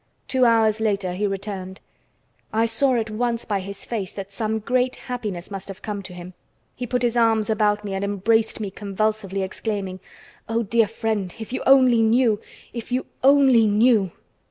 [0.27, 1.79] Two hours later he returned.
[2.51, 6.13] I saw at once by his face that some great happiness must have come to
[6.15, 6.33] him.
[6.75, 9.99] He put his arms about me and embraced me convulsively, exclaiming:
[10.49, 12.39] "Oh, dear friend, if you only knew,
[12.73, 14.11] if you only knew!"